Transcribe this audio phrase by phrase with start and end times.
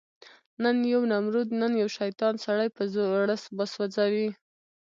[0.63, 4.29] نن یو نمرود، نن یو شیطان، سړی په زړه وسوځي